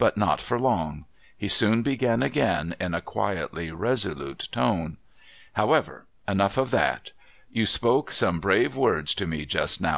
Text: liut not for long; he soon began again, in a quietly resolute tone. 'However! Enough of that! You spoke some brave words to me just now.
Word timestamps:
liut 0.00 0.16
not 0.16 0.40
for 0.40 0.58
long; 0.58 1.04
he 1.36 1.46
soon 1.46 1.84
began 1.84 2.20
again, 2.20 2.74
in 2.80 2.94
a 2.94 3.00
quietly 3.00 3.70
resolute 3.70 4.48
tone. 4.50 4.96
'However! 5.52 6.04
Enough 6.26 6.56
of 6.56 6.72
that! 6.72 7.12
You 7.52 7.64
spoke 7.64 8.10
some 8.10 8.40
brave 8.40 8.74
words 8.74 9.14
to 9.14 9.24
me 9.28 9.46
just 9.46 9.80
now. 9.80 9.96